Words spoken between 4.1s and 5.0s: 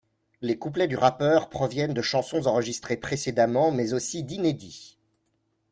d'inédits.